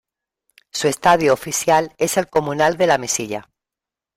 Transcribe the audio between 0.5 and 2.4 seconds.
Su estadio oficial es el